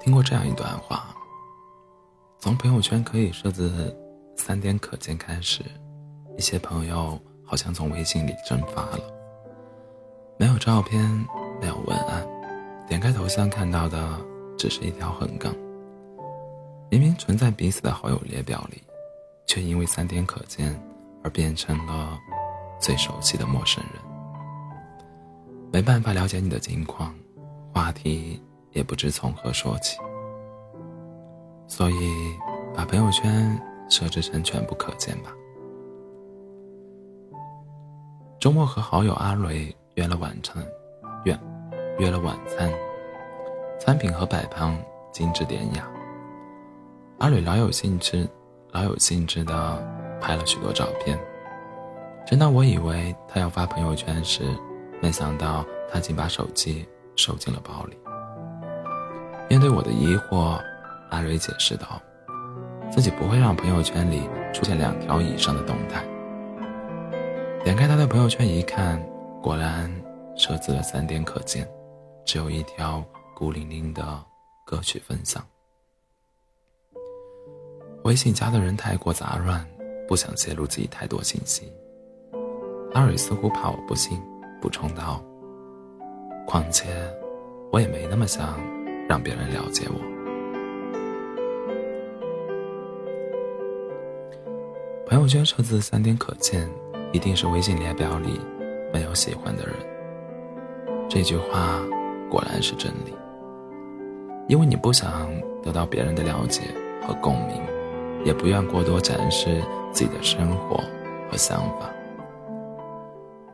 [0.00, 1.14] 听过这样一段话：
[2.38, 3.94] 从朋友圈可以设置
[4.34, 5.62] 三天可见开始，
[6.38, 9.00] 一些朋友好像从微信里蒸发了，
[10.38, 11.02] 没有照片，
[11.60, 12.26] 没有文案，
[12.88, 14.18] 点开头像看到的
[14.56, 15.54] 只是一条横杠。
[16.90, 18.82] 明明存在彼此的好友列表里，
[19.46, 20.74] 却因为三天可见
[21.22, 22.18] 而变成了
[22.80, 24.02] 最熟悉的陌生人。
[25.70, 27.14] 没办法了解你的近况，
[27.72, 28.42] 话题
[28.72, 29.98] 也不知从何说起，
[31.66, 31.94] 所以
[32.74, 35.32] 把朋友圈设置成全部可见吧。
[38.38, 40.64] 周末和好友阿蕊约了晚餐，
[41.24, 41.38] 约
[41.98, 42.72] 约了晚餐，
[43.78, 44.74] 餐品和摆盘
[45.12, 45.86] 精致典雅。
[47.18, 48.26] 阿蕊老有兴致，
[48.72, 51.18] 老有兴致的拍了许多照片。
[52.26, 54.42] 正当我以为他要发朋友圈时，
[55.02, 57.98] 没想到他竟把手机收进了包里。
[59.50, 60.62] 面对我的疑惑，
[61.08, 62.00] 阿蕊解释道
[62.88, 66.04] ：“自己不会让朋友圈里出现两条以上的动态。”
[67.64, 69.04] 点开他的朋友圈一看，
[69.42, 69.90] 果然
[70.36, 71.68] 设置了三点可见，
[72.24, 74.24] 只有一条孤零零的
[74.64, 75.44] 歌曲分享。
[78.04, 79.66] 微信加的人太过杂乱，
[80.06, 81.72] 不想泄露自己太多信息。
[82.94, 84.16] 阿蕊似乎怕我不信。
[84.60, 85.20] 补充道
[86.46, 86.86] ：“况且，
[87.72, 88.60] 我也没那么想
[89.10, 89.98] 让别人了解我。
[95.04, 96.70] 朋友圈设置三点可见，
[97.12, 98.40] 一定是微信列表里
[98.92, 99.74] 没有喜欢的人。
[101.08, 101.80] 这句话
[102.30, 103.12] 果然是真理，
[104.46, 105.28] 因为你不想
[105.60, 106.62] 得到别人的了解
[107.04, 107.60] 和共鸣，
[108.24, 110.76] 也不愿过多展示自己的生活
[111.28, 111.90] 和想法。”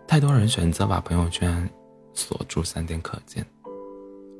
[0.07, 1.67] 太多人选择把朋友圈
[2.12, 3.43] 锁住三点可见，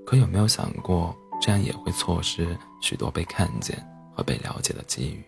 [0.07, 3.77] 可有没有想过，这样也会错失许多被看见
[4.15, 5.25] 和被了解的机遇？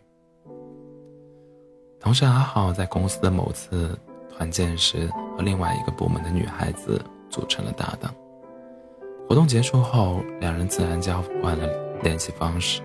[1.98, 3.98] 同事阿浩在公司的某次
[4.30, 8.14] 团建时，和另外一个部门的女孩子组成了搭档。
[9.28, 11.68] 活动结束后，两人自然交换了
[12.02, 12.80] 联系方式。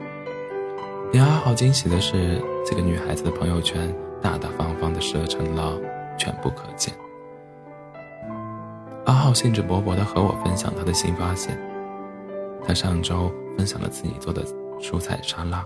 [1.12, 5.80] 令阿浩惊喜的是，这个女孩子的朋友圈大大方方的设成了
[6.18, 6.92] 全部可见。
[9.06, 11.56] 阿浩兴致勃勃地和我分享他的新发现。
[12.66, 14.44] 他上周分享了自己做的
[14.80, 15.66] 蔬菜沙拉，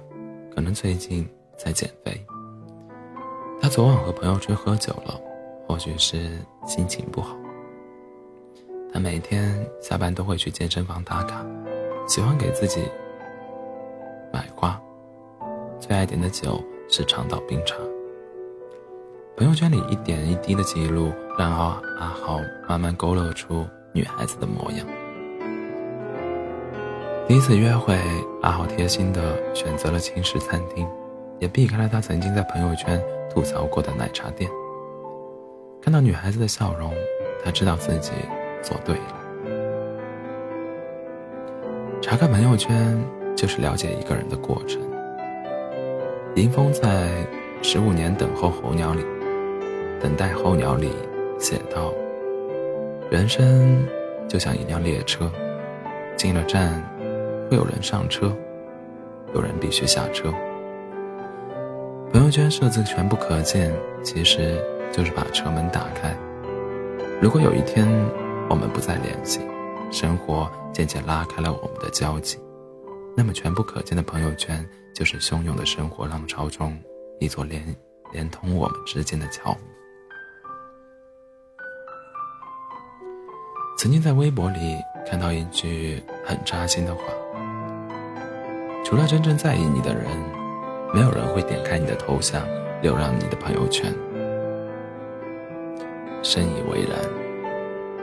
[0.54, 2.26] 可能最近在减肥。
[3.62, 5.20] 他昨晚和朋友去喝酒了，
[5.68, 7.36] 或许是心情不好。
[8.94, 11.46] 他每天下班都会去健身房打卡，
[12.08, 12.82] 喜欢给自己
[14.32, 14.80] 买花，
[15.80, 17.76] 最爱点的酒是长岛冰茶。
[19.36, 24.88] 朋友圈里一点一滴的记录，让阿阿豪慢慢勾勒出女孩子的模样。
[27.28, 28.00] 第一次约会，
[28.42, 30.88] 阿豪贴心的选择了轻食餐厅，
[31.40, 34.50] 也避开了他曾经在朋友圈吐槽过的奶茶店。
[35.82, 36.94] 看到女孩子的笑容，
[37.44, 38.14] 他知道自己
[38.62, 39.16] 做对了。
[42.02, 42.98] 查看朋友圈，
[43.36, 44.82] 就是了解一个人的过程。
[46.34, 47.10] 林峰在
[47.62, 49.06] 《十五年等候候鸟》里。
[50.00, 50.92] 等待候鸟里
[51.40, 51.92] 写道
[53.12, 53.86] ：“人生
[54.30, 55.30] 就像一辆列车，
[56.16, 56.82] 进了站
[57.50, 58.36] 会有人上车，
[59.34, 60.32] 有人必须下车。
[62.12, 66.16] 朋友圈设置全部可见，其实就是把车门打开。
[67.22, 67.88] 如果有一天
[68.50, 69.42] 我们不再联系，
[69.92, 72.38] 生活渐渐拉开了我们的交集，
[73.16, 76.78] 那么全部可见的朋友圈就是汹涌的生活浪潮中
[77.20, 77.76] 一座连
[78.12, 79.56] 连通我们之间的桥。”
[83.78, 84.76] 曾经在微博里
[85.06, 87.02] 看到一句很扎心的话
[88.90, 90.06] ：“除了真正在意你的人，
[90.94, 92.48] 没有人会点开你的头像
[92.82, 93.94] 浏览你的朋友圈。”
[96.24, 96.98] 深以为然，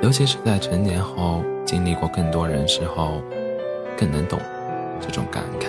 [0.03, 3.22] 尤其是在成年后经历过更多人事后，
[3.97, 4.39] 更能懂
[5.01, 5.69] 这种感慨。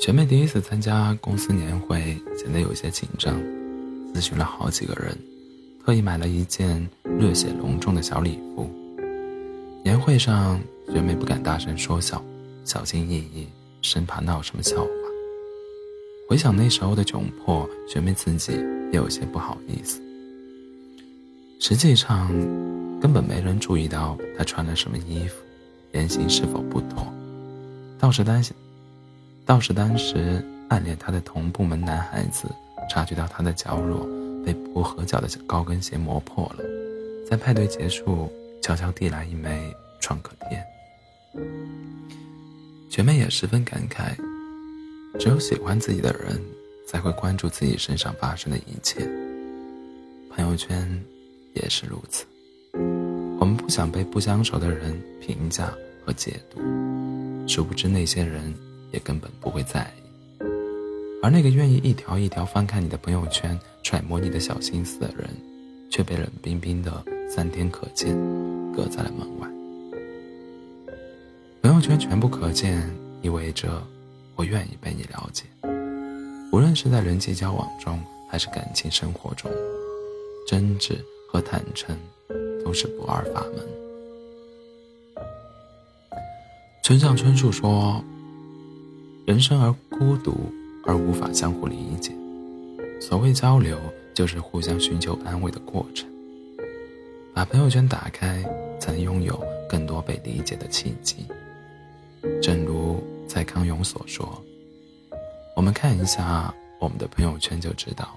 [0.00, 3.40] 学妹第一次参加公司年会，显得有些紧张，
[4.12, 5.16] 咨询了好几个人，
[5.86, 6.84] 特意买了一件
[7.18, 8.70] 略显隆重的小礼服。
[9.84, 10.60] 年会上，
[10.92, 12.22] 学妹不敢大声说笑，
[12.64, 13.48] 小心翼翼，
[13.80, 14.88] 生怕闹什么笑话。
[16.28, 20.00] 回想那时候的窘迫，学妹自己也有些不好意思。
[21.60, 22.28] 实际上，
[23.00, 25.36] 根本没人注意到她穿了什么衣服，
[25.92, 27.12] 言行是否不妥，
[27.98, 28.54] 倒是担心。
[29.44, 32.48] 倒是当时暗恋他的同部门男孩子，
[32.88, 34.06] 察觉到他的脚弱
[34.46, 36.64] 被不合脚的高跟鞋磨破了，
[37.32, 38.30] 在派对结束，
[38.60, 40.62] 悄悄递来一枚创可贴。
[42.90, 44.14] 学妹也十分感慨，
[45.18, 46.38] 只有喜欢自己的人，
[46.86, 49.00] 才会关注自己身上发生的一切。
[50.28, 51.02] 朋友圈
[51.54, 52.26] 也是如此。
[53.40, 55.72] 我们不想被不相熟的人评价
[56.04, 56.60] 和解读，
[57.48, 58.54] 殊不知那些人
[58.90, 60.44] 也根本不会在意。
[61.22, 65.30] 而那个愿意一条一条翻看你的朋友圈、揣摩你的小心思的人，
[65.88, 67.02] 却被冷冰冰的
[67.34, 68.14] “三天可见”
[68.76, 69.48] 隔在了门外。
[71.62, 72.86] 朋友圈全部可见，
[73.22, 73.82] 意味着
[74.36, 75.44] 我愿意被你了解。
[76.52, 77.98] 无论是在人际交往中，
[78.28, 79.50] 还是感情生活中，
[80.46, 81.96] 真挚和坦诚。
[82.64, 83.68] 都是不二法门。
[86.84, 88.00] 村上春树说
[89.26, 90.32] ：“人生而孤独，
[90.84, 92.12] 而无法相互理解。
[93.00, 93.76] 所谓交流，
[94.14, 96.08] 就是互相寻求安慰的过程。
[97.34, 98.42] 把朋友圈打开，
[98.80, 101.26] 才能拥有更多被理解的契机。”
[102.42, 104.42] 正如蔡康永所说
[105.56, 108.16] ：“我们看一下我们的朋友圈，就知道，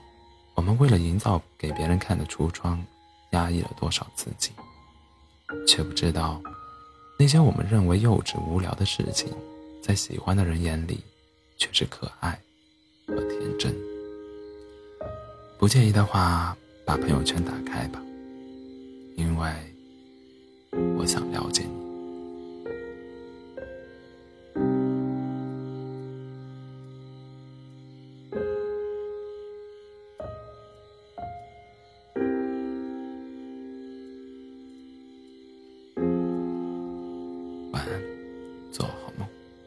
[0.53, 2.83] 我们为了营造给别人看的橱窗。”
[3.31, 4.51] 压抑了多少自己，
[5.68, 6.41] 却不知道，
[7.19, 9.29] 那些我们认为幼稚无聊的事情，
[9.83, 11.03] 在喜欢的人眼里，
[11.57, 12.39] 却是可爱
[13.07, 13.75] 和天真。
[15.57, 18.01] 不介意的话，把朋友圈打开吧，
[19.15, 19.51] 因为
[20.97, 21.84] 我想了解你。